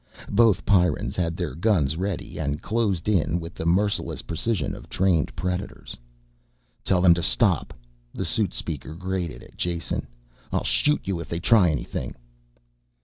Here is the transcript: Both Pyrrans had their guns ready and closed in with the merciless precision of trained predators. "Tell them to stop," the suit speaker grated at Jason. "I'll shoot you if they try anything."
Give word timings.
Both 0.31 0.65
Pyrrans 0.65 1.15
had 1.15 1.37
their 1.37 1.53
guns 1.53 1.95
ready 1.95 2.39
and 2.39 2.59
closed 2.59 3.07
in 3.07 3.39
with 3.39 3.53
the 3.53 3.67
merciless 3.67 4.23
precision 4.23 4.73
of 4.73 4.89
trained 4.89 5.31
predators. 5.35 5.95
"Tell 6.83 7.01
them 7.01 7.13
to 7.13 7.21
stop," 7.21 7.71
the 8.11 8.25
suit 8.25 8.51
speaker 8.55 8.95
grated 8.95 9.43
at 9.43 9.57
Jason. 9.57 10.07
"I'll 10.51 10.63
shoot 10.63 11.01
you 11.03 11.19
if 11.19 11.27
they 11.29 11.39
try 11.39 11.69
anything." 11.69 12.15